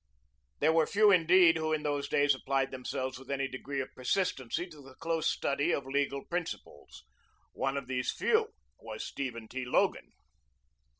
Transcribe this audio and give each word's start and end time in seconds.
]there 0.61 0.73
were 0.73 0.87
few 0.87 1.11
indeed 1.11 1.57
who 1.57 1.71
in 1.71 1.83
those 1.83 2.09
days 2.09 2.33
applied 2.33 2.71
themselves 2.71 3.19
with 3.19 3.29
any 3.29 3.47
degree 3.47 3.79
of 3.79 3.93
persistency 3.93 4.65
to 4.65 4.81
the 4.81 4.95
close 4.95 5.29
study 5.29 5.71
of 5.71 5.85
legal 5.85 6.25
principles. 6.25 7.05
One 7.53 7.77
of 7.77 7.85
these 7.85 8.11
few 8.11 8.47
was 8.79 9.05
Stephen 9.05 9.47
T. 9.47 9.63
Logan. 9.63 10.11